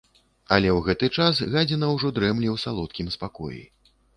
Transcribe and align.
Але 0.55 0.69
ў 0.77 0.79
гэты 0.87 1.09
час 1.17 1.43
гадзіна 1.57 1.91
ўжо 1.95 2.13
дрэмле 2.17 2.49
ў 2.55 2.65
салодкім 2.65 3.15
спакоі. 3.19 3.63